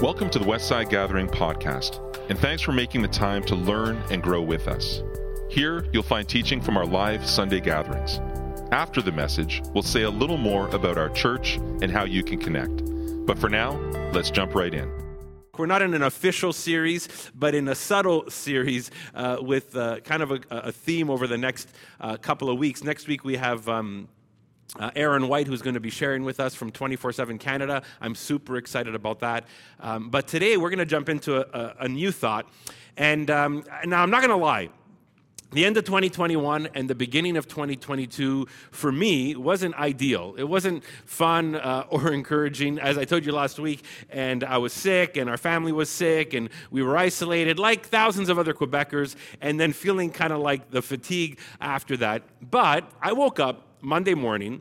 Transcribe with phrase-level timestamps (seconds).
[0.00, 4.22] Welcome to the Westside Gathering podcast, and thanks for making the time to learn and
[4.22, 5.02] grow with us.
[5.50, 8.18] Here, you'll find teaching from our live Sunday gatherings.
[8.72, 12.38] After the message, we'll say a little more about our church and how you can
[12.38, 12.82] connect.
[13.26, 13.72] But for now,
[14.14, 14.90] let's jump right in.
[15.58, 20.22] We're not in an official series, but in a subtle series uh, with uh, kind
[20.22, 21.68] of a, a, theme over the next
[22.00, 22.82] uh, couple of weeks.
[22.82, 23.68] Next week, we have.
[23.68, 24.08] Um,
[24.78, 27.82] uh, Aaron White, who's going to be sharing with us from 24 7 Canada.
[28.00, 29.44] I'm super excited about that.
[29.80, 32.48] Um, but today we're going to jump into a, a, a new thought.
[32.96, 34.70] And um, now I'm not going to lie,
[35.52, 40.36] the end of 2021 and the beginning of 2022 for me wasn't ideal.
[40.38, 43.84] It wasn't fun uh, or encouraging, as I told you last week.
[44.10, 48.28] And I was sick, and our family was sick, and we were isolated, like thousands
[48.28, 52.22] of other Quebecers, and then feeling kind of like the fatigue after that.
[52.48, 54.60] But I woke up Monday morning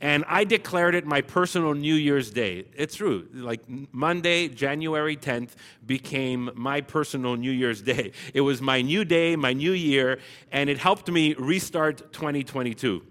[0.00, 2.66] and I declared it my personal New Year's Day.
[2.76, 3.26] It's true.
[3.32, 5.50] Like Monday, January 10th,
[5.84, 8.12] became my personal New Year's Day.
[8.34, 10.18] It was my new day, my new year,
[10.52, 13.02] and it helped me restart 2022.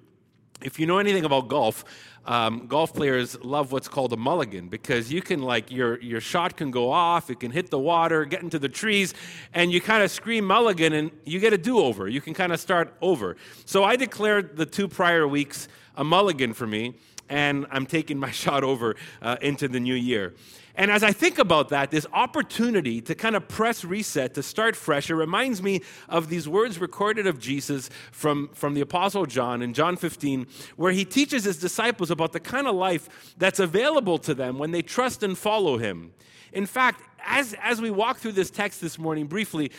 [0.61, 1.86] If you know anything about golf,
[2.25, 6.58] um, golf players love what's called a mulligan because you can like your your shot
[6.58, 9.14] can go off, it can hit the water, get into the trees,
[9.53, 12.08] and you kind of scream mulligan and you get a do over.
[12.08, 13.38] You can kind of start over.
[13.66, 16.95] So I declared the two prior weeks a mulligan for me,
[17.30, 20.33] and I'm taking my shot over uh, into the new year.
[20.78, 24.75] And as I think about that, this opportunity to kind of press reset, to start
[24.75, 29.64] fresh, it reminds me of these words recorded of Jesus from, from the Apostle John
[29.64, 34.20] in John 15, where he teaches his disciples about the kind of life that's available
[34.20, 36.14] to them when they trust and follow him.
[36.53, 39.72] In fact, as, as we walk through this text this morning briefly,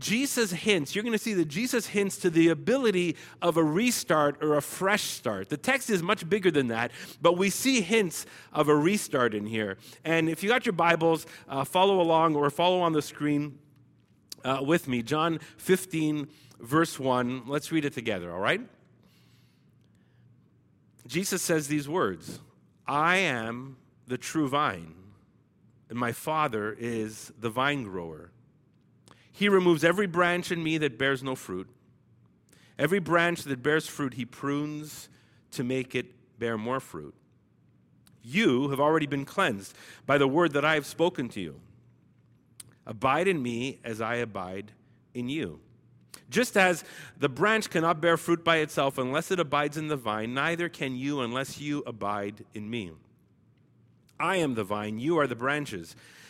[0.00, 4.42] Jesus hints, you're going to see that Jesus hints to the ability of a restart
[4.42, 5.50] or a fresh start.
[5.50, 9.46] The text is much bigger than that, but we see hints of a restart in
[9.46, 9.76] here.
[10.04, 13.58] And if you got your Bibles, uh, follow along or follow on the screen
[14.44, 15.02] uh, with me.
[15.02, 16.28] John 15,
[16.58, 17.42] verse 1.
[17.46, 18.62] Let's read it together, all right?
[21.06, 22.40] Jesus says these words
[22.86, 24.94] I am the true vine,
[25.88, 28.30] and my Father is the vine grower.
[29.40, 31.66] He removes every branch in me that bears no fruit.
[32.78, 35.08] Every branch that bears fruit, he prunes
[35.52, 36.08] to make it
[36.38, 37.14] bear more fruit.
[38.22, 39.74] You have already been cleansed
[40.04, 41.58] by the word that I have spoken to you.
[42.86, 44.72] Abide in me as I abide
[45.14, 45.60] in you.
[46.28, 46.84] Just as
[47.16, 50.94] the branch cannot bear fruit by itself unless it abides in the vine, neither can
[50.94, 52.92] you unless you abide in me.
[54.18, 55.96] I am the vine, you are the branches.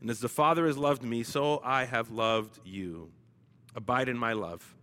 [0.00, 3.10] And as the Father has loved me, so I have loved you.
[3.74, 4.74] Abide in my love.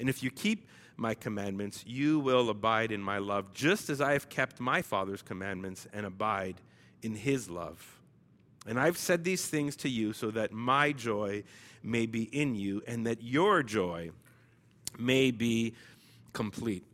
[0.00, 4.12] And if you keep my commandments, you will abide in my love, just as I
[4.12, 6.56] have kept my Father's commandments and abide
[7.02, 8.00] in his love.
[8.66, 11.44] And I've said these things to you so that my joy
[11.82, 14.10] may be in you and that your joy
[14.98, 15.74] may be
[16.32, 16.84] complete.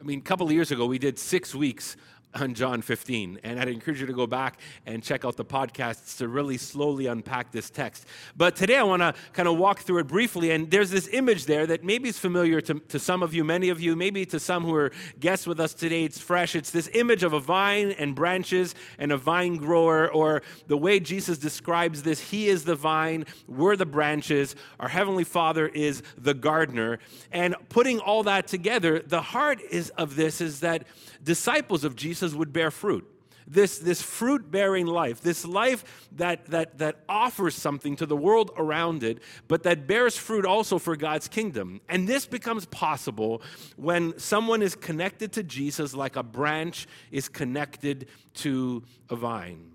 [0.00, 1.96] I mean, a couple of years ago, we did six weeks
[2.34, 3.40] on John 15.
[3.42, 7.06] And I'd encourage you to go back and check out the podcasts to really slowly
[7.06, 8.06] unpack this text.
[8.36, 10.50] But today I want to kind of walk through it briefly.
[10.50, 13.70] And there's this image there that maybe is familiar to, to some of you, many
[13.70, 16.04] of you, maybe to some who are guests with us today.
[16.04, 16.54] It's fresh.
[16.54, 21.00] It's this image of a vine and branches and a vine grower, or the way
[21.00, 26.34] Jesus describes this He is the vine, we're the branches, our Heavenly Father is the
[26.34, 26.98] gardener.
[27.32, 30.86] And putting all that together, the heart is, of this is that
[31.22, 33.06] disciples of Jesus would bear fruit.
[33.50, 38.50] This, this fruit bearing life, this life that, that, that offers something to the world
[38.58, 41.80] around it, but that bears fruit also for God's kingdom.
[41.88, 43.40] And this becomes possible
[43.76, 49.72] when someone is connected to Jesus like a branch is connected to a vine.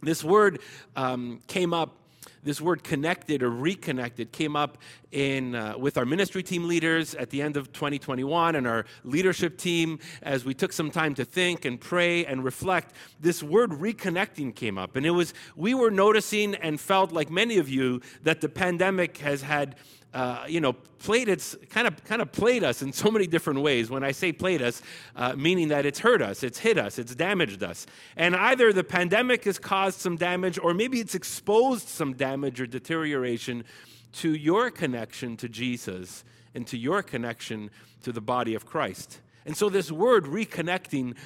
[0.00, 0.60] This word
[0.96, 2.01] um, came up
[2.42, 4.78] this word connected or reconnected came up
[5.10, 9.58] in, uh, with our ministry team leaders at the end of 2021 and our leadership
[9.58, 12.94] team as we took some time to think and pray and reflect.
[13.20, 14.96] This word reconnecting came up.
[14.96, 19.18] And it was, we were noticing and felt like many of you that the pandemic
[19.18, 19.76] has had
[20.14, 23.60] uh, you know, played its kind of kind of played us in so many different
[23.60, 23.90] ways.
[23.90, 24.82] When I say played us,
[25.16, 27.86] uh, meaning that it's hurt us, it's hit us, it's damaged us,
[28.16, 32.66] and either the pandemic has caused some damage, or maybe it's exposed some damage or
[32.66, 33.64] deterioration
[34.12, 36.24] to your connection to Jesus
[36.54, 37.70] and to your connection
[38.02, 39.20] to the body of Christ.
[39.46, 41.16] And so this word reconnecting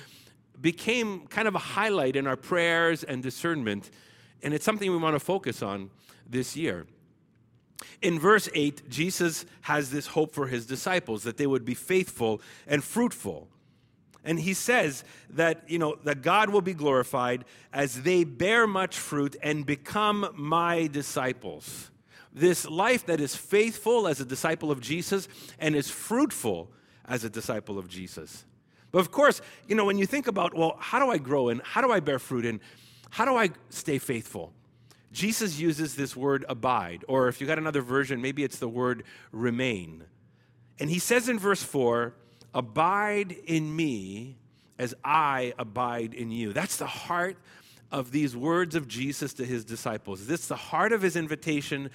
[0.60, 3.90] became kind of a highlight in our prayers and discernment,
[4.42, 5.90] and it's something we want to focus on
[6.28, 6.86] this year.
[8.02, 12.40] In verse 8, Jesus has this hope for his disciples that they would be faithful
[12.66, 13.48] and fruitful.
[14.24, 18.98] And he says that, you know, that God will be glorified as they bear much
[18.98, 21.90] fruit and become my disciples.
[22.32, 25.28] This life that is faithful as a disciple of Jesus
[25.58, 26.70] and is fruitful
[27.06, 28.44] as a disciple of Jesus.
[28.90, 31.62] But of course, you know, when you think about, well, how do I grow and
[31.62, 32.60] how do I bear fruit and
[33.10, 34.52] how do I stay faithful?
[35.16, 39.02] Jesus uses this word abide, or if you got another version, maybe it's the word
[39.32, 40.04] remain.
[40.78, 42.12] And he says in verse 4,
[42.52, 44.36] Abide in me
[44.78, 46.52] as I abide in you.
[46.52, 47.38] That's the heart
[47.90, 50.26] of these words of Jesus to his disciples.
[50.26, 51.88] This is the heart of his invitation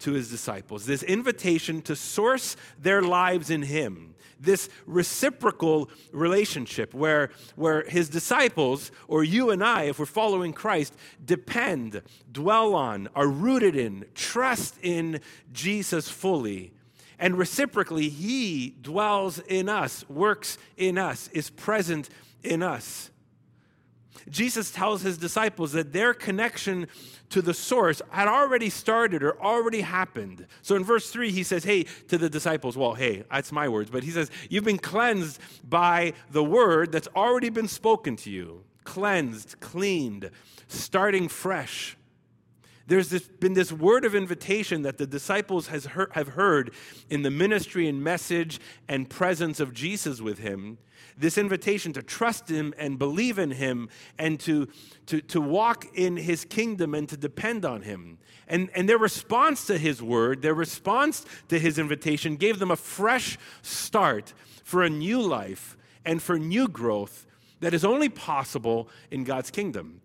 [0.00, 0.84] to his disciples.
[0.84, 8.90] This invitation to source their lives in him this reciprocal relationship where, where his disciples,
[9.08, 10.94] or you and I, if we're following Christ,
[11.24, 15.20] depend, dwell on, are rooted in, trust in
[15.52, 16.72] Jesus fully.
[17.18, 22.08] And reciprocally, he dwells in us, works in us, is present
[22.42, 23.10] in us.
[24.28, 26.86] Jesus tells his disciples that their connection
[27.30, 30.46] to the source had already started or already happened.
[30.62, 33.90] So in verse 3, he says, Hey, to the disciples, well, hey, that's my words,
[33.90, 38.64] but he says, You've been cleansed by the word that's already been spoken to you.
[38.84, 40.30] Cleansed, cleaned,
[40.68, 41.96] starting fresh.
[42.86, 46.74] There's this, been this word of invitation that the disciples has have heard
[47.08, 50.78] in the ministry and message and presence of Jesus with him
[51.16, 53.88] this invitation to trust Him and believe in Him
[54.18, 54.68] and to,
[55.06, 58.18] to, to walk in His kingdom and to depend on Him.
[58.48, 62.76] And, and their response to His word, their response to His invitation, gave them a
[62.76, 64.34] fresh start
[64.64, 67.26] for a new life and for new growth
[67.60, 70.00] that is only possible in God's kingdom.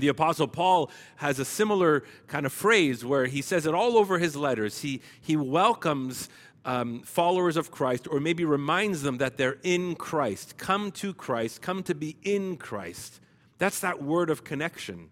[0.00, 4.18] The Apostle Paul has a similar kind of phrase where he says it all over
[4.18, 4.80] his letters.
[4.80, 6.28] He, he welcomes
[6.64, 10.58] um, followers of Christ, or maybe reminds them that they're in Christ.
[10.58, 13.20] Come to Christ, come to be in Christ.
[13.58, 15.10] That's that word of connection.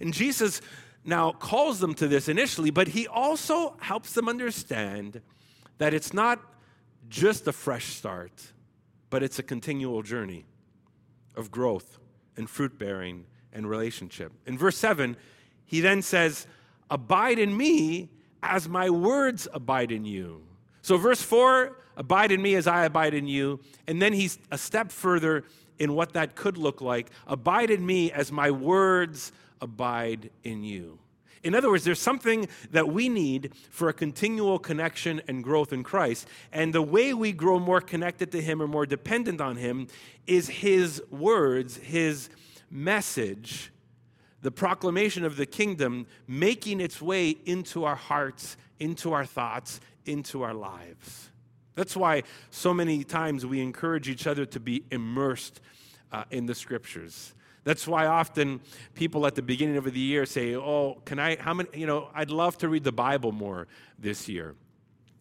[0.00, 0.60] And Jesus
[1.04, 5.20] now calls them to this initially, but he also helps them understand
[5.78, 6.40] that it's not
[7.08, 8.52] just a fresh start,
[9.10, 10.46] but it's a continual journey
[11.34, 11.98] of growth
[12.36, 14.32] and fruit bearing and relationship.
[14.46, 15.16] In verse 7,
[15.64, 16.46] he then says,
[16.90, 18.10] Abide in me
[18.42, 20.42] as my words abide in you.
[20.82, 23.60] So, verse 4 abide in me as I abide in you.
[23.86, 25.44] And then he's a step further
[25.78, 30.98] in what that could look like abide in me as my words abide in you.
[31.42, 35.82] In other words, there's something that we need for a continual connection and growth in
[35.82, 36.28] Christ.
[36.52, 39.88] And the way we grow more connected to Him or more dependent on Him
[40.26, 42.28] is His words, His
[42.72, 43.70] message,
[44.40, 50.42] the proclamation of the kingdom making its way into our hearts, into our thoughts, into
[50.42, 51.30] our lives.
[51.74, 55.60] That's why so many times we encourage each other to be immersed
[56.10, 57.34] uh, in the scriptures.
[57.64, 58.60] That's why often
[58.94, 61.36] people at the beginning of the year say, "Oh, can I?
[61.36, 61.68] How many?
[61.74, 63.68] You know, I'd love to read the Bible more
[63.98, 64.56] this year."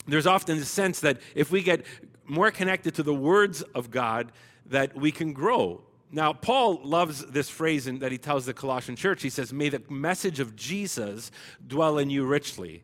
[0.07, 1.85] There's often the sense that if we get
[2.25, 4.31] more connected to the words of God,
[4.65, 5.83] that we can grow.
[6.11, 9.21] Now, Paul loves this phrase in, that he tells the Colossian church.
[9.21, 11.31] He says, May the message of Jesus
[11.65, 12.83] dwell in you richly.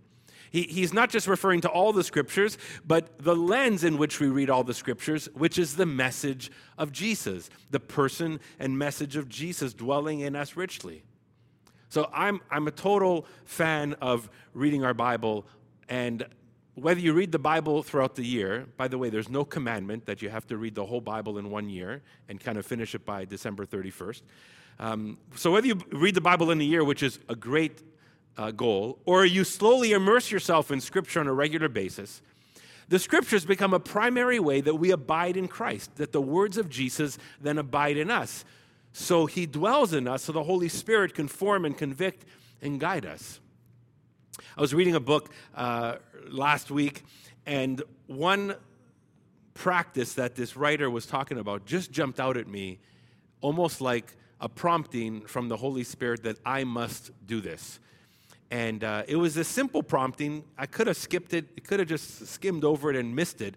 [0.49, 4.27] He, he's not just referring to all the scriptures, but the lens in which we
[4.27, 9.27] read all the scriptures, which is the message of Jesus, the person and message of
[9.27, 11.03] Jesus dwelling in us richly.
[11.89, 15.45] So I'm, I'm a total fan of reading our Bible,
[15.89, 16.25] and
[16.77, 20.21] whether you read the Bible throughout the year, by the way, there's no commandment that
[20.21, 23.03] you have to read the whole Bible in one year and kind of finish it
[23.03, 24.21] by December 31st.
[24.79, 27.81] Um, so whether you read the Bible in a year, which is a great
[28.37, 32.21] uh, goal, or you slowly immerse yourself in Scripture on a regular basis,
[32.89, 36.69] the Scriptures become a primary way that we abide in Christ, that the words of
[36.69, 38.45] Jesus then abide in us.
[38.93, 42.23] So He dwells in us, so the Holy Spirit can form and convict
[42.61, 43.39] and guide us.
[44.57, 45.95] I was reading a book uh,
[46.29, 47.03] last week,
[47.45, 48.55] and one
[49.53, 52.79] practice that this writer was talking about just jumped out at me,
[53.41, 57.79] almost like a prompting from the Holy Spirit that I must do this.
[58.51, 60.43] And uh, it was a simple prompting.
[60.57, 63.55] I could have skipped it, could have just skimmed over it and missed it.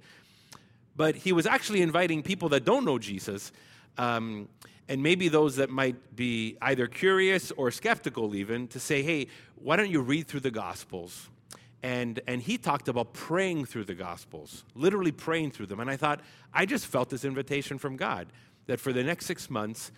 [0.97, 3.53] But he was actually inviting people that don't know Jesus,
[3.99, 4.49] um,
[4.91, 9.77] and maybe those that might be either curious or skeptical, even, to say, hey, why
[9.77, 11.29] don't you read through the Gospels?
[11.81, 15.79] And, and he talked about praying through the Gospels, literally praying through them.
[15.79, 16.21] And I thought,
[16.53, 18.27] I just felt this invitation from God
[18.67, 19.93] that for the next six months,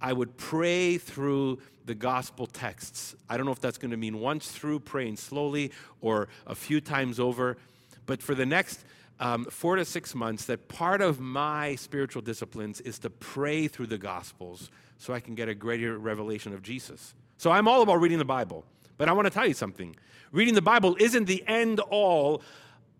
[0.00, 3.16] I would pray through the gospel texts.
[3.28, 6.80] I don't know if that's going to mean once through, praying slowly, or a few
[6.80, 7.56] times over.
[8.04, 8.84] But for the next
[9.18, 13.86] um, four to six months, that part of my spiritual disciplines is to pray through
[13.86, 17.14] the gospels so I can get a greater revelation of Jesus.
[17.38, 18.64] So I'm all about reading the Bible.
[18.98, 19.96] But I want to tell you something
[20.32, 22.42] reading the Bible isn't the end all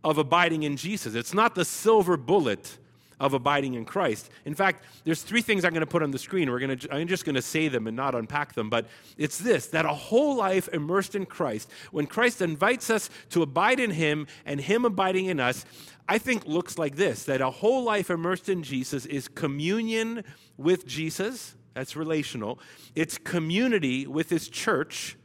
[0.05, 2.79] of abiding in Jesus, it's not the silver bullet
[3.19, 4.31] of abiding in Christ.
[4.45, 6.51] In fact, there's three things I'm going to put on the screen.
[6.51, 9.39] We're going to, I'm just going to say them and not unpack them, but it's
[9.39, 13.91] this that a whole life immersed in Christ, when Christ invites us to abide in
[13.91, 15.65] Him and Him abiding in us,
[16.09, 20.23] I think looks like this that a whole life immersed in Jesus is communion
[20.57, 22.59] with Jesus, that's relational,
[22.95, 25.17] it's community with His church,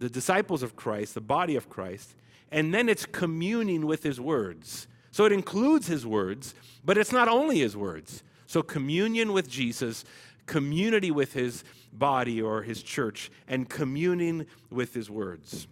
[0.00, 2.16] the disciples of Christ, the body of Christ,
[2.50, 4.88] and then it's communing with His words.
[5.14, 8.24] So it includes his words, but it's not only his words.
[8.48, 10.04] So communion with Jesus,
[10.46, 15.68] community with his body or his church, and communing with his words.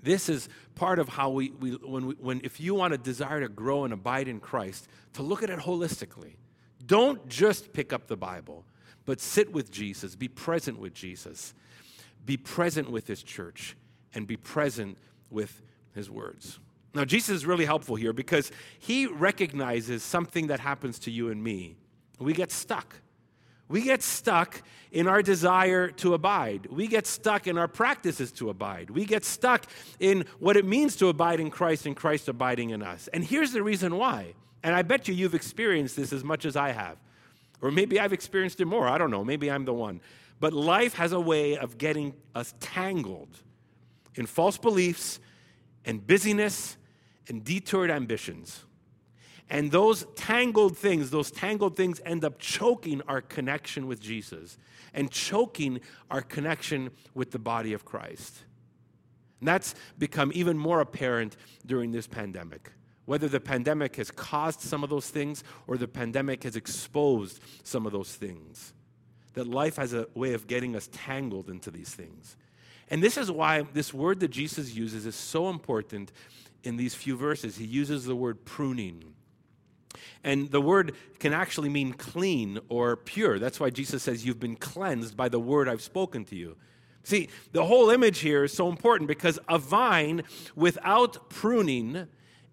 [0.00, 3.40] This is part of how we, we, when, we, when if you want to desire
[3.40, 6.36] to grow and abide in Christ, to look at it holistically.
[6.86, 8.64] Don't just pick up the Bible,
[9.06, 11.52] but sit with Jesus, be present with Jesus,
[12.24, 13.76] be present with his church,
[14.14, 14.98] and be present
[15.30, 15.62] with
[15.96, 16.60] his words.
[16.94, 21.42] Now, Jesus is really helpful here because he recognizes something that happens to you and
[21.42, 21.76] me.
[22.18, 22.96] We get stuck.
[23.68, 26.66] We get stuck in our desire to abide.
[26.66, 28.90] We get stuck in our practices to abide.
[28.90, 29.64] We get stuck
[29.98, 33.08] in what it means to abide in Christ and Christ abiding in us.
[33.14, 34.34] And here's the reason why.
[34.62, 36.98] And I bet you you've experienced this as much as I have.
[37.62, 38.86] Or maybe I've experienced it more.
[38.86, 39.24] I don't know.
[39.24, 40.02] Maybe I'm the one.
[40.38, 43.38] But life has a way of getting us tangled
[44.16, 45.20] in false beliefs
[45.84, 46.76] and busyness
[47.28, 48.64] and detoured ambitions.
[49.50, 54.56] And those tangled things, those tangled things end up choking our connection with Jesus
[54.94, 58.44] and choking our connection with the body of Christ.
[59.40, 61.36] And that's become even more apparent
[61.66, 62.72] during this pandemic.
[63.04, 67.84] Whether the pandemic has caused some of those things or the pandemic has exposed some
[67.84, 68.72] of those things.
[69.34, 72.36] That life has a way of getting us tangled into these things.
[72.88, 76.12] And this is why this word that Jesus uses is so important
[76.64, 77.56] in these few verses.
[77.56, 79.14] He uses the word pruning.
[80.24, 83.38] And the word can actually mean clean or pure.
[83.38, 86.56] That's why Jesus says, You've been cleansed by the word I've spoken to you.
[87.04, 90.22] See, the whole image here is so important because a vine
[90.54, 92.06] without pruning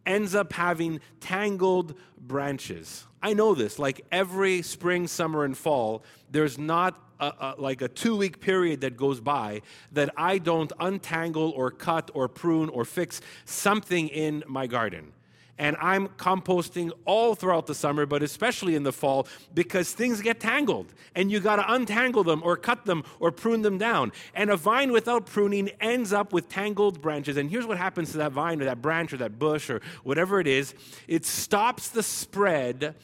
[0.06, 3.06] ends up having tangled branches.
[3.22, 3.78] I know this.
[3.78, 8.82] Like every spring, summer, and fall, there's not a, a, like a two week period
[8.82, 9.62] that goes by
[9.92, 15.14] that I don't untangle or cut or prune or fix something in my garden.
[15.60, 20.40] And I'm composting all throughout the summer, but especially in the fall, because things get
[20.40, 24.14] tangled and you got to untangle them or cut them or prune them down.
[24.34, 27.36] And a vine without pruning ends up with tangled branches.
[27.36, 30.40] And here's what happens to that vine or that branch or that bush or whatever
[30.40, 30.74] it is
[31.10, 32.96] it stops the spread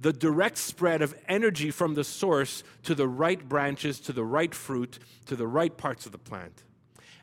[0.00, 4.54] the direct spread of energy from the source to the right branches, to the right
[4.54, 6.62] fruit, to the right parts of the plant.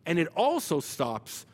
[0.05, 1.45] And it also stops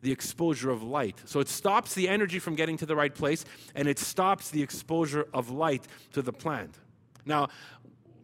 [0.00, 1.20] the exposure of light.
[1.24, 3.44] So it stops the energy from getting to the right place,
[3.74, 6.78] and it stops the exposure of light to the plant.
[7.26, 7.48] Now,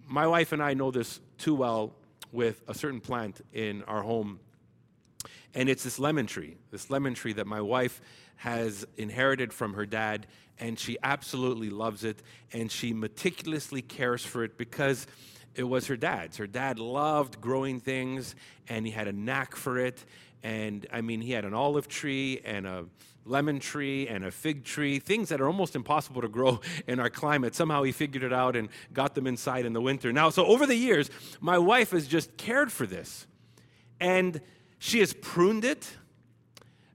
[0.07, 1.93] my wife and I know this too well
[2.31, 4.39] with a certain plant in our home,
[5.55, 8.01] and it's this lemon tree, this lemon tree that my wife
[8.37, 10.27] has inherited from her dad
[10.59, 12.23] and she absolutely loves it,
[12.53, 15.07] and she meticulously cares for it because
[15.55, 16.37] it was her dad's.
[16.37, 18.35] Her dad loved growing things,
[18.69, 20.05] and he had a knack for it.
[20.43, 22.85] And I mean, he had an olive tree and a
[23.25, 27.11] lemon tree and a fig tree, things that are almost impossible to grow in our
[27.11, 27.55] climate.
[27.55, 30.13] Somehow he figured it out and got them inside in the winter.
[30.13, 31.11] Now, so over the years,
[31.41, 33.27] my wife has just cared for this.
[34.01, 34.41] And
[34.79, 35.97] she has pruned it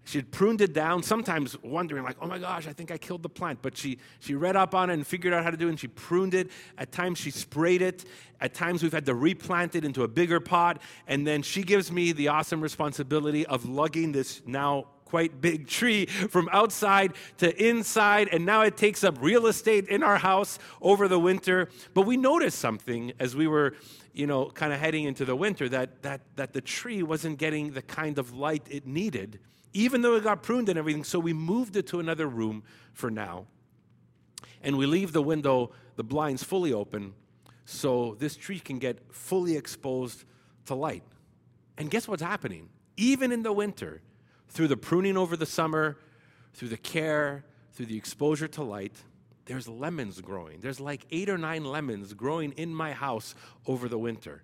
[0.10, 3.22] she had pruned it down, sometimes wondering, like, oh my gosh, I think I killed
[3.22, 3.60] the plant.
[3.62, 5.80] But she, she read up on it and figured out how to do it, and
[5.80, 6.50] she pruned it.
[6.80, 8.06] At times, she sprayed it.
[8.42, 10.82] At times, we've had to replant it into a bigger pot.
[11.06, 16.08] And then she gives me the awesome responsibility of lugging this now quite big tree
[16.08, 21.08] from outside to inside, and now it takes up real estate in our house over
[21.08, 21.70] the winter.
[21.94, 23.76] But we noticed something as we were
[24.12, 27.72] you know, kind of heading into the winter, that, that, that the tree wasn't getting
[27.72, 29.40] the kind of light it needed,
[29.74, 31.04] even though it got pruned and everything.
[31.04, 33.46] So we moved it to another room for now.
[34.62, 37.14] And we leave the window, the blinds fully open,
[37.66, 40.26] so this tree can get fully exposed
[40.66, 41.04] to light.
[41.78, 42.70] And guess what's happening?
[42.98, 44.02] Even in the winter,
[44.50, 45.98] through the pruning over the summer,
[46.54, 48.96] through the care, through the exposure to light,
[49.46, 50.60] there's lemons growing.
[50.60, 53.36] There's like eight or nine lemons growing in my house
[53.66, 54.44] over the winter.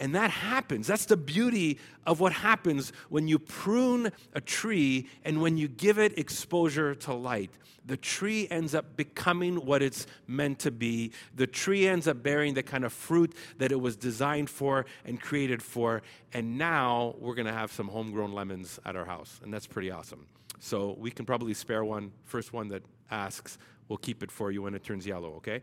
[0.00, 0.86] And that happens.
[0.86, 5.98] That's the beauty of what happens when you prune a tree and when you give
[5.98, 7.50] it exposure to light.
[7.84, 11.12] The tree ends up becoming what it's meant to be.
[11.34, 15.20] The tree ends up bearing the kind of fruit that it was designed for and
[15.20, 16.02] created for.
[16.32, 19.40] And now we're going to have some homegrown lemons at our house.
[19.42, 20.26] And that's pretty awesome.
[20.60, 23.58] So we can probably spare one, first one that asks.
[23.88, 25.62] We'll keep it for you when it turns yellow, okay?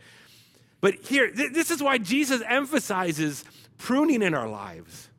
[0.85, 3.43] But here, th- this is why Jesus emphasizes
[3.79, 5.09] pruning in our lives.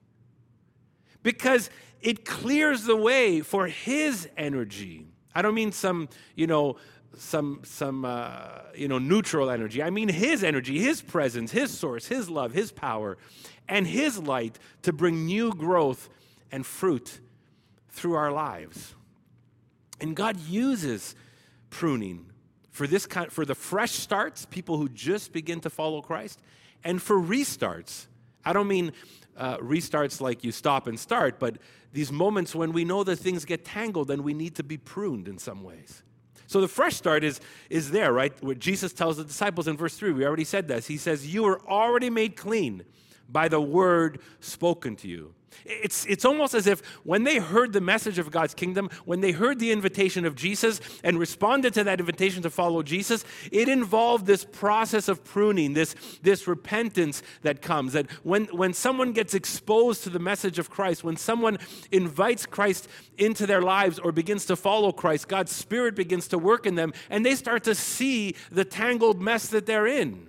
[1.24, 1.70] Because
[2.00, 5.08] it clears the way for his energy.
[5.34, 6.76] I don't mean some, you know,
[7.16, 9.82] some some uh, you know neutral energy.
[9.82, 13.18] I mean his energy, his presence, his source, his love, his power,
[13.68, 16.08] and his light to bring new growth
[16.52, 17.18] and fruit
[17.88, 18.94] through our lives.
[20.00, 21.16] And God uses
[21.70, 22.30] pruning
[22.76, 26.38] for this kind, for the fresh starts, people who just begin to follow Christ,
[26.84, 28.04] and for restarts.
[28.44, 28.92] I don't mean
[29.34, 31.56] uh, restarts like you stop and start, but
[31.94, 35.26] these moments when we know that things get tangled and we need to be pruned
[35.26, 36.02] in some ways.
[36.48, 37.40] So the fresh start is,
[37.70, 38.32] is there, right?
[38.44, 40.12] What Jesus tells the disciples in verse 3.
[40.12, 40.86] We already said this.
[40.86, 42.84] He says, You are already made clean
[43.26, 45.34] by the word spoken to you.
[45.64, 49.32] It's, it's almost as if when they heard the message of God's kingdom, when they
[49.32, 54.26] heard the invitation of Jesus and responded to that invitation to follow Jesus, it involved
[54.26, 57.92] this process of pruning, this, this repentance that comes.
[57.92, 61.58] That when, when someone gets exposed to the message of Christ, when someone
[61.90, 66.66] invites Christ into their lives or begins to follow Christ, God's Spirit begins to work
[66.66, 70.28] in them and they start to see the tangled mess that they're in.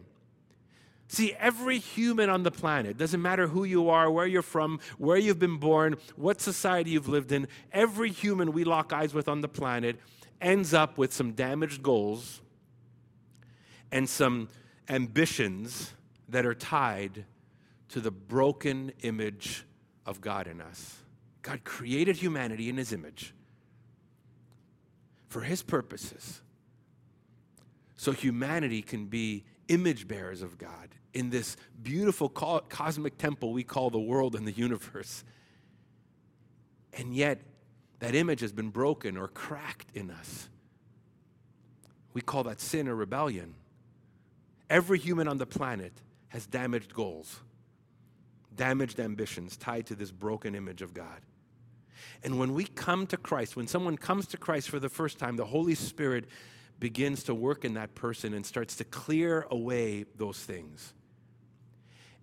[1.09, 5.17] See, every human on the planet, doesn't matter who you are, where you're from, where
[5.17, 9.41] you've been born, what society you've lived in, every human we lock eyes with on
[9.41, 9.97] the planet
[10.41, 12.41] ends up with some damaged goals
[13.91, 14.49] and some
[14.89, 15.93] ambitions
[16.27, 17.23] that are tied
[17.89, 19.65] to the broken image
[20.05, 20.97] of God in us.
[21.41, 23.33] God created humanity in his image
[25.29, 26.41] for his purposes.
[27.95, 33.63] So humanity can be image bearers of God in this beautiful co- cosmic temple we
[33.63, 35.23] call the world and the universe.
[36.93, 37.41] And yet,
[37.99, 40.49] that image has been broken or cracked in us.
[42.13, 43.55] We call that sin or rebellion.
[44.69, 45.93] Every human on the planet
[46.29, 47.39] has damaged goals,
[48.55, 51.21] damaged ambitions tied to this broken image of God.
[52.23, 55.37] And when we come to Christ, when someone comes to Christ for the first time,
[55.37, 56.25] the Holy Spirit
[56.79, 60.93] begins to work in that person and starts to clear away those things.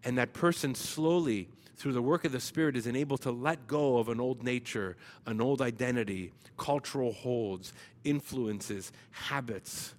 [0.04, 3.98] And that person slowly, through the work of the Spirit, is enabled to let go
[3.98, 7.72] of an old nature, an old identity, cultural holds,
[8.04, 9.94] influences, habits.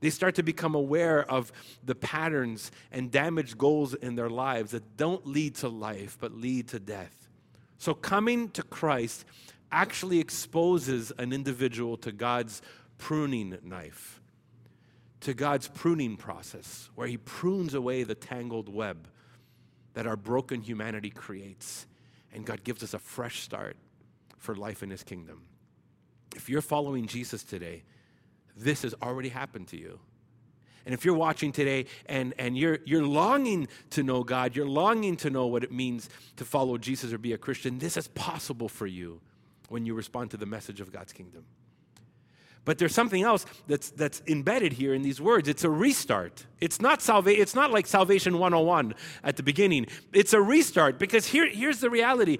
[0.00, 1.50] They start to become aware of
[1.82, 6.68] the patterns and damaged goals in their lives that don't lead to life, but lead
[6.68, 7.28] to death.
[7.78, 9.24] So, coming to Christ
[9.72, 12.60] actually exposes an individual to God's
[12.98, 14.20] pruning knife,
[15.20, 19.08] to God's pruning process, where He prunes away the tangled web
[19.94, 21.86] that our broken humanity creates.
[22.32, 23.76] And God gives us a fresh start
[24.38, 25.42] for life in His kingdom.
[26.36, 27.84] If you're following Jesus today,
[28.56, 30.00] this has already happened to you.
[30.84, 35.16] And if you're watching today and, and you're, you're longing to know God, you're longing
[35.18, 38.68] to know what it means to follow Jesus or be a Christian, this is possible
[38.68, 39.20] for you
[39.68, 41.44] when you respond to the message of God's kingdom.
[42.64, 45.48] But there's something else that's, that's embedded here in these words.
[45.48, 46.46] It's a restart.
[46.60, 49.86] It's not, salva- it's not like Salvation 101 at the beginning.
[50.12, 52.38] It's a restart because here, here's the reality.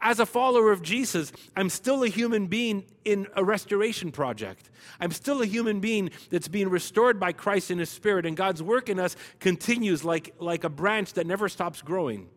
[0.00, 4.70] As a follower of Jesus, I'm still a human being in a restoration project.
[5.00, 8.62] I'm still a human being that's being restored by Christ in His Spirit, and God's
[8.62, 12.28] work in us continues like, like a branch that never stops growing.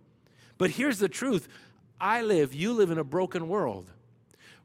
[0.58, 1.48] But here's the truth
[2.00, 3.92] I live, you live in a broken world.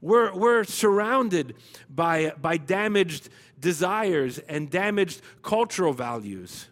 [0.00, 1.54] We're, we're surrounded
[1.88, 3.28] by, by damaged
[3.58, 6.68] desires and damaged cultural values.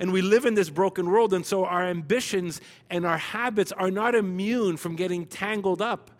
[0.00, 2.60] And we live in this broken world, and so our ambitions
[2.90, 6.10] and our habits are not immune from getting tangled up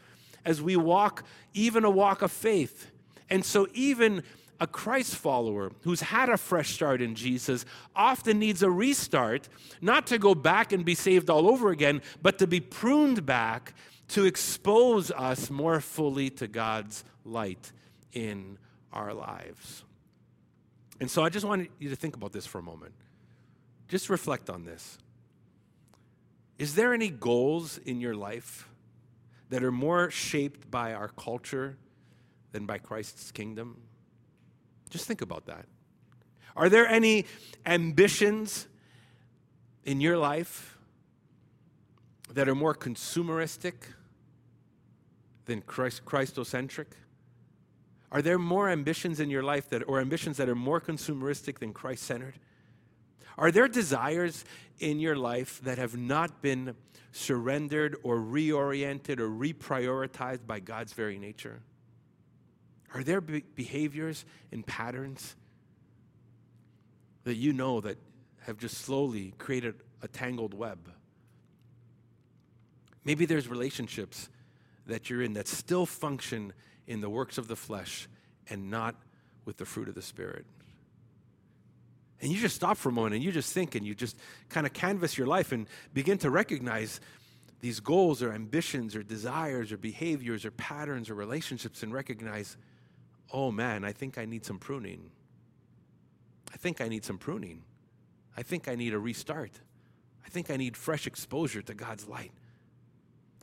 [0.45, 2.91] as we walk even a walk of faith.
[3.31, 4.23] And so, even
[4.61, 7.65] a Christ follower who's had a fresh start in Jesus
[7.97, 9.49] often needs a restart,
[9.81, 13.75] not to go back and be saved all over again, but to be pruned back
[14.09, 17.73] to expose us more fully to God's light
[18.13, 18.59] in
[18.93, 19.85] our lives.
[21.01, 22.95] And so I just wanted you to think about this for a moment.
[23.89, 24.99] Just reflect on this.
[26.59, 28.69] Is there any goals in your life
[29.51, 31.77] that are more shaped by our culture
[32.53, 33.81] than by Christ's kingdom?
[34.91, 35.67] Just think about that.
[36.57, 37.27] Are there any
[37.67, 38.69] ambitions
[39.85, 40.74] in your life
[42.35, 43.75] that are more consumeristic
[45.47, 46.87] than Christ, Christocentric?
[48.13, 51.73] Are there more ambitions in your life that, or ambitions that are more consumeristic than
[51.73, 52.35] Christ centered?
[53.37, 54.45] Are there desires
[54.79, 56.77] in your life that have not been
[57.13, 61.63] surrendered or reoriented or reprioritized by God's very nature?
[62.95, 65.35] Are there be- behaviors and patterns
[67.25, 67.99] that you know that
[68.43, 70.91] have just slowly created a tangled web?
[73.05, 74.29] Maybe there's relationships
[74.87, 76.53] that you're in that still function
[76.87, 78.09] in the works of the flesh
[78.49, 78.95] and not
[79.45, 80.45] with the fruit of the Spirit.
[82.21, 84.17] And you just stop for a moment and you just think and you just
[84.49, 87.01] kind of canvas your life and begin to recognize
[87.61, 92.57] these goals or ambitions or desires or behaviors or patterns or relationships and recognize,
[93.33, 95.11] oh man, I think I need some pruning.
[96.53, 97.63] I think I need some pruning.
[98.37, 99.53] I think I need a restart.
[100.25, 102.33] I think I need fresh exposure to God's light.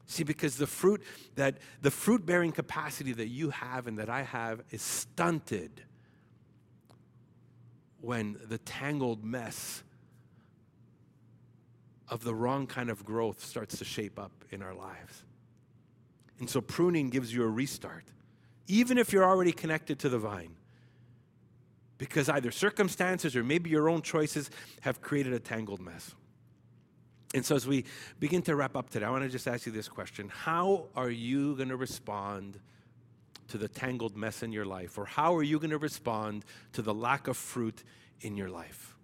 [0.06, 1.02] See, because the fruit
[1.36, 5.84] that the fruit bearing capacity that you have and that I have is stunted
[8.02, 9.84] when the tangled mess
[12.10, 15.24] of the wrong kind of growth starts to shape up in our lives.
[16.40, 18.04] And so pruning gives you a restart,
[18.68, 20.56] even if you're already connected to the vine.
[21.98, 24.50] Because either circumstances or maybe your own choices
[24.82, 26.16] have created a tangled mess.
[27.34, 27.86] And so, as we
[28.20, 31.10] begin to wrap up today, I want to just ask you this question How are
[31.10, 32.60] you going to respond
[33.50, 34.98] to the tangled mess in your life?
[34.98, 37.84] Or how are you going to respond to the lack of fruit
[38.22, 38.96] in your life?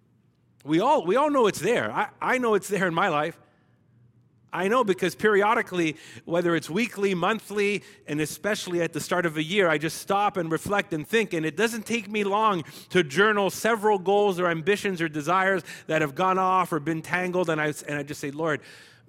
[0.64, 1.90] We all, we all know it's there.
[1.92, 3.38] I, I know it's there in my life.
[4.52, 9.42] I know because periodically, whether it's weekly, monthly, and especially at the start of a
[9.42, 11.34] year, I just stop and reflect and think.
[11.34, 16.00] And it doesn't take me long to journal several goals or ambitions or desires that
[16.00, 17.50] have gone off or been tangled.
[17.50, 18.62] And I, and I just say, Lord,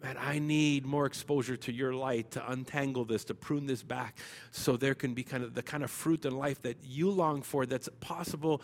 [0.04, 4.18] man, I need more exposure to your light to untangle this, to prune this back,
[4.52, 7.42] so there can be kind of the kind of fruit in life that you long
[7.42, 8.62] for that's possible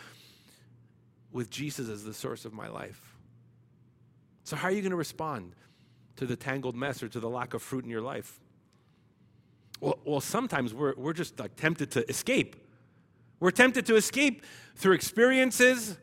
[1.31, 3.15] with Jesus as the source of my life.
[4.43, 5.53] So, how are you going to respond?
[6.17, 8.39] To the tangled mess or to the lack of fruit in your life?
[9.79, 12.55] Well, well sometimes we're, we're just like tempted to escape.
[13.39, 14.43] We're tempted to escape
[14.75, 15.97] through experiences.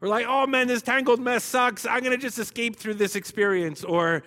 [0.00, 1.86] We're like, oh man, this tangled mess sucks.
[1.86, 3.84] I'm going to just escape through this experience.
[3.84, 4.22] Or,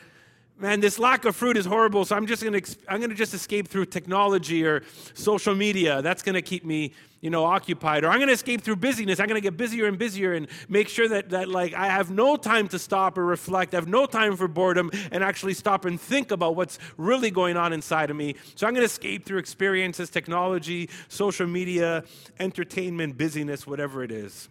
[0.60, 3.16] man, this lack of fruit is horrible, so I'm just going to I'm going to
[3.16, 6.02] just escape through technology or social media.
[6.02, 8.04] That's going to keep me, you know, occupied.
[8.04, 9.20] Or I'm going to escape through busyness.
[9.20, 12.10] I'm going to get busier and busier and make sure that that like I have
[12.10, 13.74] no time to stop or reflect.
[13.74, 17.58] I have no time for boredom and actually stop and think about what's really going
[17.58, 18.36] on inside of me.
[18.56, 22.04] So I'm going to escape through experiences, technology, social media,
[22.40, 24.50] entertainment, busyness, whatever it is.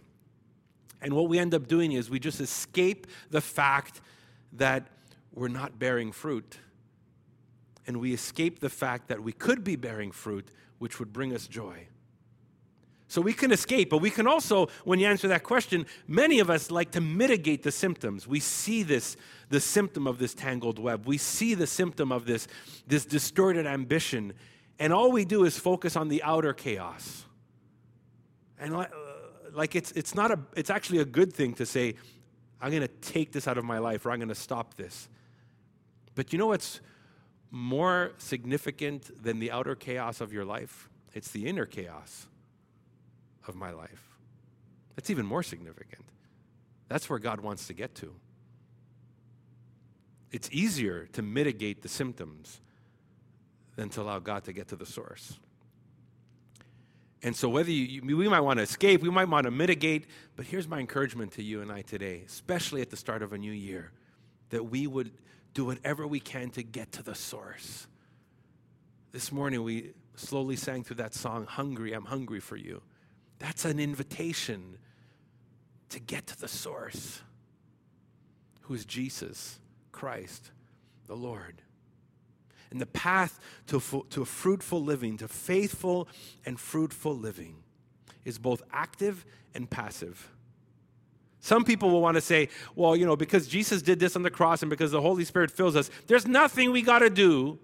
[1.01, 4.01] And what we end up doing is we just escape the fact
[4.53, 4.87] that
[5.37, 6.57] we're not bearing fruit.
[7.85, 11.47] And we escape the fact that we could be bearing fruit, which would bring us
[11.47, 11.87] joy.
[13.07, 16.49] So we can escape, but we can also, when you answer that question, many of
[16.49, 18.27] us like to mitigate the symptoms.
[18.27, 19.15] We see this,
[19.49, 21.05] the symptom of this tangled web.
[21.05, 22.49] We see the symptom of this,
[22.85, 24.33] this distorted ambition.
[24.77, 27.25] And all we do is focus on the outer chaos.
[28.59, 28.91] And like,
[29.53, 31.95] like it's, it's not a, it's actually a good thing to say,
[32.59, 35.07] I'm going to take this out of my life or I'm going to stop this.
[36.17, 36.81] But you know what's
[37.51, 40.89] more significant than the outer chaos of your life?
[41.13, 42.25] It's the inner chaos
[43.47, 44.17] of my life.
[44.95, 46.03] That's even more significant.
[46.89, 48.15] That's where God wants to get to.
[50.31, 52.61] It's easier to mitigate the symptoms
[53.75, 55.37] than to allow God to get to the source.
[57.21, 60.47] And so, whether you, we might want to escape, we might want to mitigate, but
[60.47, 63.51] here's my encouragement to you and I today, especially at the start of a new
[63.51, 63.91] year,
[64.49, 65.11] that we would
[65.57, 67.87] do whatever we can to get to the source.
[69.11, 72.83] This morning, we slowly sang through that song, Hungry, I'm Hungry for You.
[73.39, 74.77] That's an invitation
[75.89, 77.23] to get to the source,
[78.61, 79.57] who is Jesus
[79.91, 80.51] Christ,
[81.07, 81.63] the Lord.
[82.69, 86.07] And the path to, to a fruitful living, to faithful
[86.45, 87.55] and fruitful living,
[88.25, 90.29] is both active and passive.
[91.39, 94.31] Some people will want to say, well, you know, because Jesus did this on the
[94.31, 97.59] cross and because the Holy Spirit fills us, there's nothing we got to do.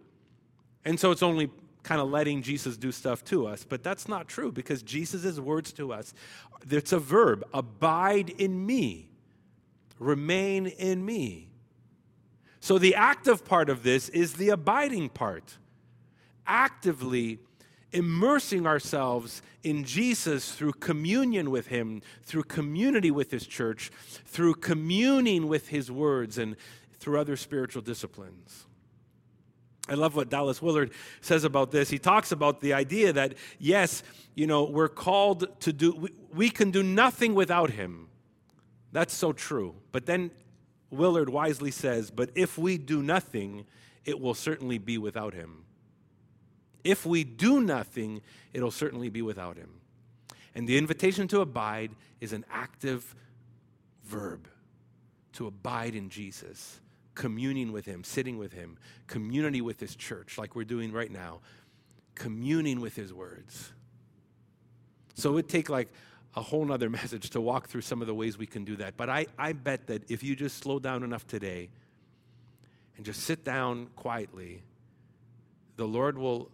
[0.86, 1.50] And so it's only
[1.82, 3.66] kind of letting Jesus do stuff to us.
[3.68, 6.14] But that's not true because Jesus' words to us,
[6.70, 9.10] it's a verb abide in me,
[10.00, 11.50] remain in me.
[12.60, 15.58] So the active part of this is the abiding part.
[16.48, 17.40] Actively
[17.94, 23.92] immersing ourselves in Jesus through communion with Him, through community with His church,
[24.26, 26.56] through communing with His words, and
[27.00, 28.66] through other spiritual disciplines.
[29.90, 31.90] I love what Dallas Willard says about this.
[31.90, 34.02] He talks about the idea that, yes,
[34.34, 38.08] you know, we're called to do, we, we can do nothing without Him.
[38.94, 39.76] That's so true.
[39.92, 40.32] But then
[40.90, 43.66] Willard wisely says, but if we do nothing,
[44.06, 45.66] it will certainly be without Him.
[46.84, 48.22] If we do nothing,
[48.54, 49.70] it'll certainly be without him.
[50.56, 51.92] And the invitation to abide
[52.22, 53.16] is an active
[54.04, 54.48] verb
[55.34, 56.80] to abide in Jesus,
[57.16, 61.40] communing with him, sitting with him, community with his church, like we're doing right now,
[62.16, 63.72] communing with his words.
[65.16, 65.90] So it would take like
[66.36, 68.98] a whole nother message to walk through some of the ways we can do that.
[68.98, 71.70] But I, I bet that if you just slow down enough today
[72.96, 74.62] and just sit down quietly,
[75.78, 76.52] the Lord will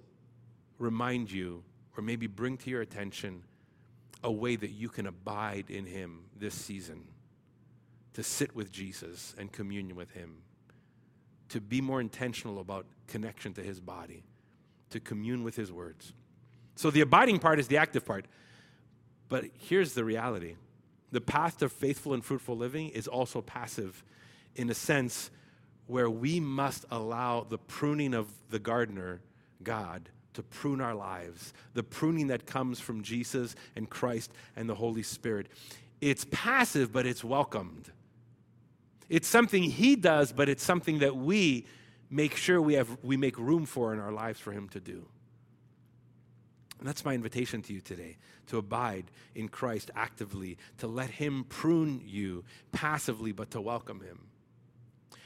[0.79, 1.63] remind you
[1.95, 3.43] or maybe bring to your attention
[4.23, 7.03] a way that you can abide in Him this season,
[8.13, 10.37] to sit with Jesus and communion with Him,
[11.49, 14.23] to be more intentional about connection to His body,
[14.89, 16.13] to commune with His words.
[16.75, 18.25] So the abiding part is the active part.
[19.27, 20.55] But here's the reality
[21.11, 24.03] the path to faithful and fruitful living is also passive
[24.55, 25.31] in a sense
[25.87, 29.21] where we must allow the pruning of the gardener,
[29.63, 34.75] God, to prune our lives, the pruning that comes from Jesus and Christ and the
[34.75, 35.47] Holy Spirit.
[36.01, 37.91] It's passive, but it's welcomed.
[39.09, 41.65] It's something He does, but it's something that we
[42.09, 45.05] make sure we, have, we make room for in our lives for Him to do.
[46.79, 51.45] And that's my invitation to you today to abide in Christ actively, to let Him
[51.49, 54.29] prune you passively, but to welcome Him.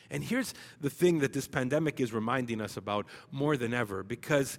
[0.09, 4.57] And here's the thing that this pandemic is reminding us about more than ever because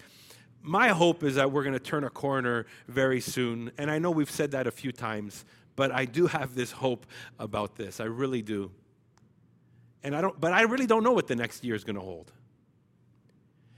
[0.65, 3.71] my hope is that we're going to turn a corner very soon.
[3.77, 5.45] And I know we've said that a few times,
[5.77, 7.05] but I do have this hope
[7.39, 8.01] about this.
[8.01, 8.71] I really do.
[10.03, 12.03] And I don't, but I really don't know what the next year is going to
[12.03, 12.33] hold.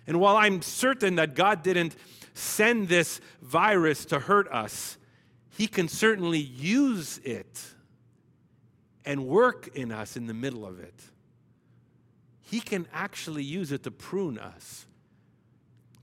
[0.07, 1.97] And while I'm certain that God didn't
[2.35, 4.97] send this virus to hurt us,
[5.51, 7.65] He can certainly use it
[9.05, 11.03] and work in us in the middle of it.
[12.43, 14.87] He can actually use it to prune us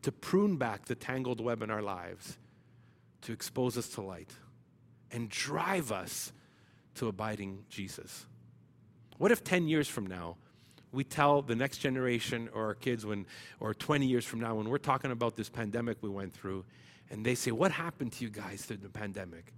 [0.04, 2.38] to prune back the tangled web in our lives,
[3.22, 4.32] to expose us to light,
[5.12, 6.32] and drive us
[6.96, 8.26] to abiding Jesus.
[9.18, 10.38] What if 10 years from now,
[10.92, 13.26] we tell the next generation or our kids when
[13.60, 16.64] or 20 years from now when we're talking about this pandemic we went through
[17.10, 19.54] and they say what happened to you guys through the pandemic?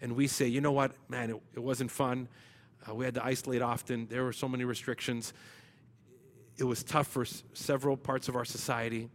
[0.00, 0.92] And we say you know what?
[1.08, 2.28] Man it, it wasn't fun.
[2.88, 4.06] Uh, we had to isolate often.
[4.06, 5.34] There were so many restrictions.
[6.56, 9.10] It was tough for s- several parts of our society.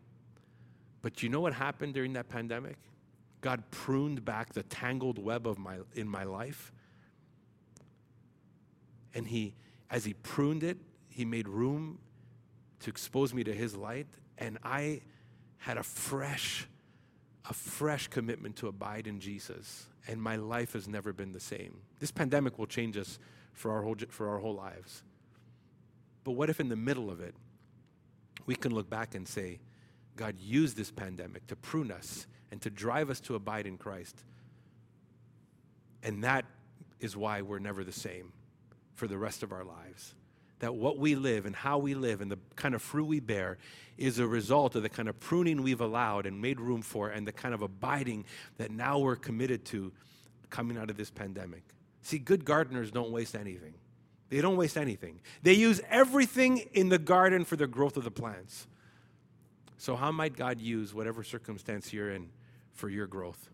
[1.01, 2.77] But you know what happened during that pandemic?
[3.41, 6.71] God pruned back the tangled web of my in my life.
[9.13, 9.55] And he
[9.89, 10.77] as he pruned it,
[11.09, 11.99] he made room
[12.81, 15.01] to expose me to his light and I
[15.57, 16.67] had a fresh
[17.49, 21.81] a fresh commitment to abide in Jesus and my life has never been the same.
[21.99, 23.19] This pandemic will change us
[23.53, 25.03] for our whole for our whole lives.
[26.23, 27.33] But what if in the middle of it,
[28.45, 29.59] we can look back and say,
[30.15, 34.23] God used this pandemic to prune us and to drive us to abide in Christ.
[36.03, 36.45] And that
[36.99, 38.33] is why we're never the same
[38.93, 40.13] for the rest of our lives.
[40.59, 43.57] That what we live and how we live and the kind of fruit we bear
[43.97, 47.27] is a result of the kind of pruning we've allowed and made room for and
[47.27, 48.25] the kind of abiding
[48.57, 49.91] that now we're committed to
[50.49, 51.63] coming out of this pandemic.
[52.03, 53.73] See, good gardeners don't waste anything.
[54.29, 55.19] They don't waste anything.
[55.43, 58.67] They use everything in the garden for the growth of the plants.
[59.81, 62.29] So, how might God use whatever circumstance you're in
[62.71, 63.49] for your growth?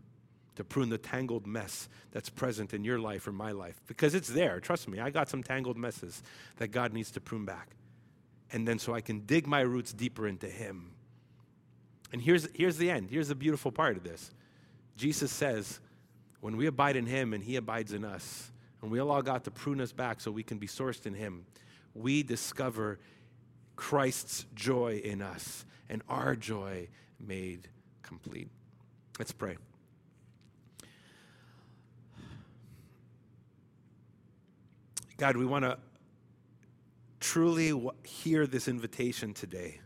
[0.55, 3.79] To prune the tangled mess that's present in your life or my life.
[3.87, 4.59] Because it's there.
[4.59, 6.21] Trust me, I got some tangled messes
[6.57, 7.77] that God needs to prune back.
[8.51, 10.91] And then so I can dig my roots deeper into Him.
[12.11, 13.09] And here's, here's the end.
[13.09, 14.29] Here's the beautiful part of this.
[14.97, 15.79] Jesus says,
[16.41, 19.51] when we abide in Him and He abides in us, and we allow God to
[19.51, 21.45] prune us back so we can be sourced in Him,
[21.95, 22.99] we discover
[23.77, 27.69] Christ's joy in us and our joy made
[28.03, 28.49] complete.
[29.17, 29.55] Let's pray.
[35.15, 35.77] God, we want to
[37.19, 39.79] truly hear this invitation today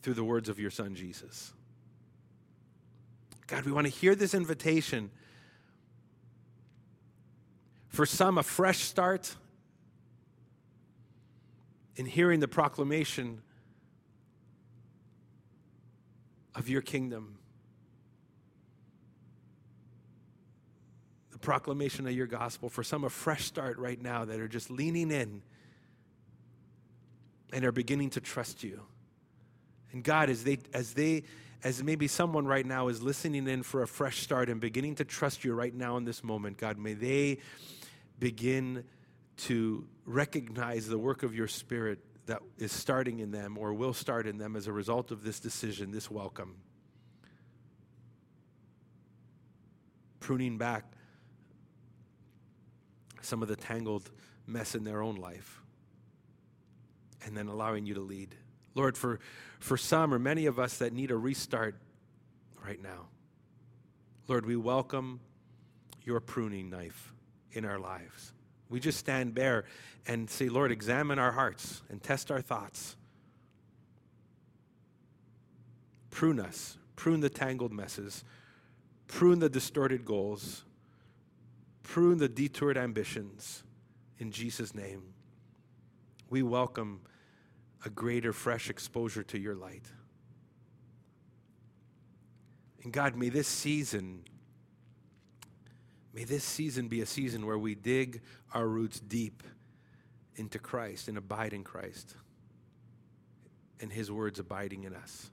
[0.00, 1.52] through the words of your son, Jesus.
[3.46, 5.10] God, we want to hear this invitation.
[7.88, 9.34] For some, a fresh start
[11.96, 13.42] in hearing the proclamation
[16.54, 17.38] of your kingdom,
[21.30, 22.68] the proclamation of your gospel.
[22.68, 25.42] For some, a fresh start right now that are just leaning in
[27.52, 28.82] and are beginning to trust you.
[29.92, 31.24] And God, as they, as they,
[31.64, 35.04] as maybe someone right now is listening in for a fresh start and beginning to
[35.04, 37.38] trust you right now in this moment, God, may they
[38.18, 38.84] begin
[39.36, 44.26] to recognize the work of your Spirit that is starting in them or will start
[44.26, 46.56] in them as a result of this decision, this welcome.
[50.20, 50.84] Pruning back
[53.20, 54.10] some of the tangled
[54.46, 55.62] mess in their own life
[57.24, 58.34] and then allowing you to lead.
[58.74, 59.20] Lord, for,
[59.58, 61.76] for some or many of us that need a restart
[62.64, 63.08] right now,
[64.28, 65.20] Lord, we welcome
[66.04, 67.12] your pruning knife
[67.52, 68.32] in our lives.
[68.68, 69.64] We just stand bare
[70.06, 72.96] and say, Lord, examine our hearts and test our thoughts.
[76.10, 78.24] Prune us, prune the tangled messes,
[79.06, 80.64] prune the distorted goals,
[81.82, 83.62] prune the detoured ambitions.
[84.18, 85.02] In Jesus' name,
[86.30, 87.00] we welcome
[87.84, 89.84] a greater, fresh exposure to your light.
[92.82, 94.24] And God, may this season,
[96.16, 98.22] may this season be a season where we dig
[98.54, 99.42] our roots deep
[100.36, 102.16] into Christ and abide in Christ
[103.80, 105.30] and his words abiding in us.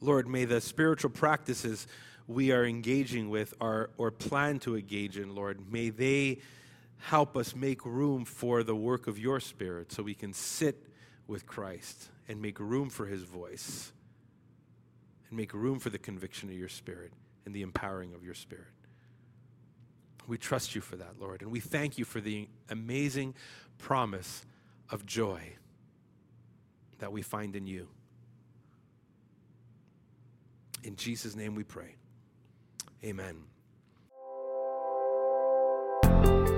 [0.00, 1.86] Lord, may the spiritual practices
[2.26, 6.40] we are engaging with are, or plan to engage in, Lord, may they
[6.98, 10.88] help us make room for the work of your Spirit so we can sit
[11.28, 13.92] with Christ and make room for his voice
[15.28, 17.12] and make room for the conviction of your Spirit
[17.46, 18.66] and the empowering of your Spirit.
[20.28, 23.34] We trust you for that, Lord, and we thank you for the amazing
[23.78, 24.44] promise
[24.90, 25.40] of joy
[26.98, 27.88] that we find in you.
[30.84, 31.96] In Jesus' name we pray.
[33.04, 33.36] Amen.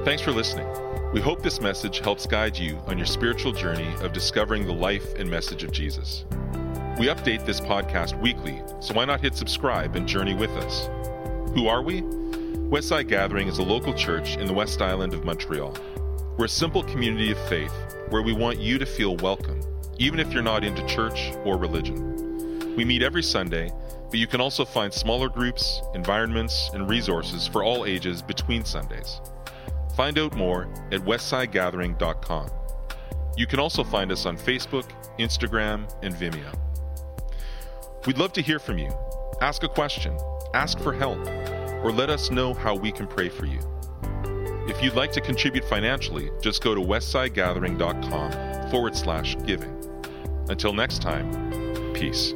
[0.05, 0.69] Thanks for listening.
[1.15, 5.15] We hope this message helps guide you on your spiritual journey of discovering the life
[5.15, 6.27] and message of Jesus.
[6.99, 10.89] We update this podcast weekly, so why not hit subscribe and journey with us?
[11.55, 12.03] Who are we?
[12.75, 15.77] Westside Gathering is a local church in the West Island of Montreal.
[16.37, 17.73] We're a simple community of faith
[18.09, 19.61] where we want you to feel welcome,
[20.01, 22.75] even if you're not into church or religion.
[22.75, 23.71] We meet every Sunday,
[24.11, 29.21] but you can also find smaller groups, environments, and resources for all ages between Sundays.
[29.97, 32.51] Find out more at westsidegathering.com.
[33.37, 36.59] You can also find us on Facebook, Instagram, and Vimeo.
[38.05, 38.91] We'd love to hear from you.
[39.41, 40.19] Ask a question,
[40.55, 41.25] ask for help,
[41.85, 43.61] or let us know how we can pray for you.
[44.67, 49.71] If you'd like to contribute financially, just go to westsidegathering.com forward slash giving.
[50.49, 52.35] Until next time, peace.